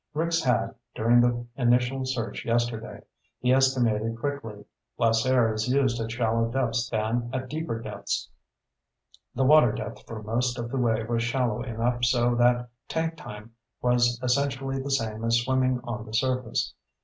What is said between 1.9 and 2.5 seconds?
search